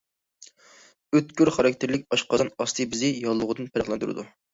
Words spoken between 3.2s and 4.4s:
ياللۇغىدىن پەرقلەندۈرىدۇ.